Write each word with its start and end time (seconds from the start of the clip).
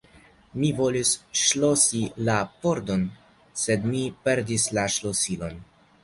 Mi 0.61 0.69
volis 0.77 1.09
ŝlosi 1.41 1.99
la 2.29 2.37
pordon, 2.63 3.03
sed 3.65 3.85
mi 3.91 4.01
perdis 4.29 4.65
la 4.79 4.87
ŝlosilon. 4.95 5.61